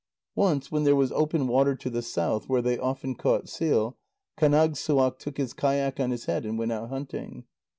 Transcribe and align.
Once, 0.33 0.71
when 0.71 0.83
there 0.83 0.95
was 0.95 1.11
open 1.11 1.47
water 1.47 1.75
to 1.75 1.87
the 1.87 2.01
south, 2.01 2.49
where 2.49 2.63
they 2.63 2.75
often 2.79 3.13
caught 3.13 3.47
seal, 3.47 3.99
Kánagssuaq 4.35 5.19
took 5.19 5.37
his 5.37 5.53
kayak 5.53 5.99
on 5.99 6.09
his 6.09 6.25
head 6.25 6.43
and 6.43 6.57
went 6.57 6.71
out 6.71 6.89
hunting. 6.89 7.43